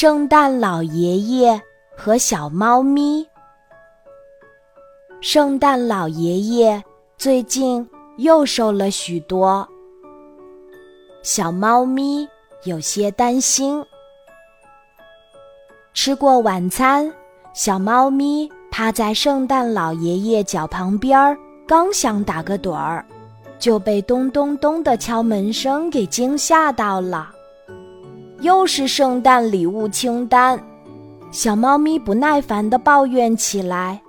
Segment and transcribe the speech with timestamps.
[0.00, 1.60] 圣诞老爷爷
[1.96, 3.26] 和小猫咪。
[5.20, 6.80] 圣诞老爷爷
[7.16, 7.84] 最近
[8.18, 9.68] 又瘦了许多，
[11.24, 12.28] 小猫咪
[12.62, 13.84] 有些担心。
[15.92, 17.12] 吃过晚餐，
[17.52, 21.36] 小猫咪趴在圣诞老爷爷脚旁边儿，
[21.66, 23.04] 刚想打个盹儿，
[23.58, 27.32] 就被咚咚咚的敲门声给惊吓到了。
[28.40, 30.58] 又是圣诞礼物清单，
[31.32, 34.00] 小猫咪不耐烦地抱怨起来：“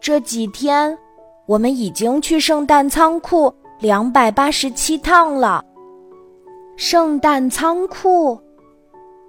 [0.00, 0.96] 这几天，
[1.44, 5.62] 我们已经去圣诞仓库两百八十七趟了。
[6.76, 8.40] 圣诞仓库，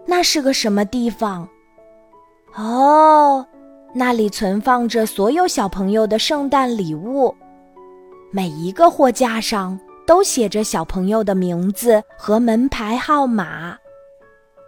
[0.05, 1.47] 那是个什么地方？
[2.55, 3.45] 哦，
[3.93, 7.35] 那里存放着所有小朋友的圣诞礼物，
[8.31, 13.75] 每一个货架上都写着小朋友的名字和门牌号码。”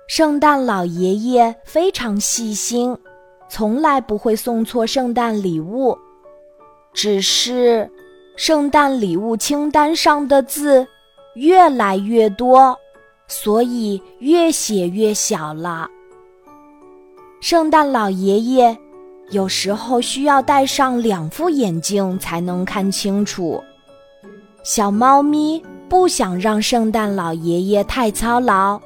[0.10, 2.98] 圣诞老爷爷非常细心，
[3.48, 5.96] 从来不会送错圣诞礼物。
[6.96, 7.88] 只是，
[8.36, 10.88] 圣诞礼物清单上的字
[11.36, 12.76] 越来越多，
[13.28, 15.88] 所以越写越小了。
[17.40, 18.76] 圣诞老爷爷
[19.30, 23.64] 有时候需要戴上两副眼镜才能看清楚。
[24.64, 28.82] 小猫咪不想让圣诞老爷爷太操劳。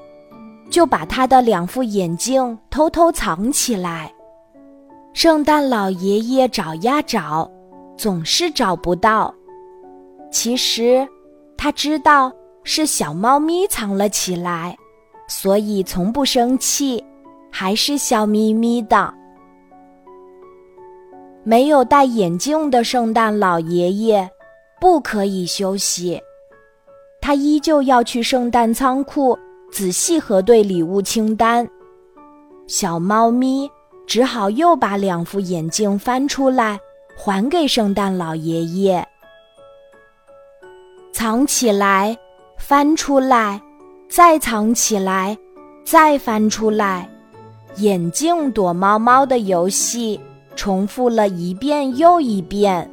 [0.74, 4.12] 就把他的两副眼镜偷偷藏起来。
[5.14, 7.48] 圣诞老爷爷找呀找，
[7.96, 9.32] 总是找不到。
[10.32, 11.08] 其实，
[11.56, 14.76] 他知道是小猫咪藏了起来，
[15.28, 17.04] 所以从不生气，
[17.52, 19.14] 还是笑眯眯的。
[21.44, 24.28] 没有戴眼镜的圣诞老爷爷
[24.82, 26.20] 不可以休息，
[27.22, 29.38] 他依旧要去圣诞仓库。
[29.74, 31.68] 仔细核对礼物清单，
[32.68, 33.68] 小猫咪
[34.06, 36.80] 只好又把两副眼镜翻出来，
[37.18, 39.04] 还给圣诞老爷爷。
[41.12, 42.16] 藏起来，
[42.60, 43.60] 翻出来，
[44.08, 45.36] 再藏起来，
[45.84, 47.10] 再翻出来，
[47.78, 50.22] 眼镜躲猫猫的游戏
[50.56, 52.88] 重复了一遍又一遍。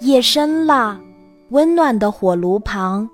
[0.00, 1.00] 夜深了，
[1.48, 3.08] 温暖的火炉旁。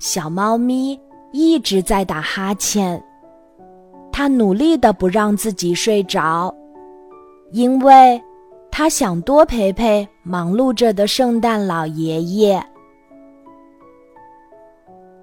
[0.00, 0.98] 小猫咪
[1.30, 3.00] 一直在打哈欠，
[4.10, 6.52] 它努力的不让自己睡着，
[7.52, 8.18] 因为
[8.70, 12.64] 它想多陪陪忙碌着的圣诞老爷爷。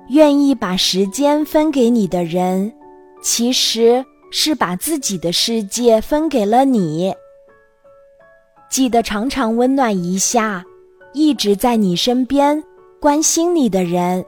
[0.09, 2.71] 愿意把时间分给你的人，
[3.19, 7.11] 其实是把自己的世界分给了你。
[8.69, 10.63] 记得常常温暖一下，
[11.13, 12.63] 一直在你身边
[13.01, 14.23] 关心你的人。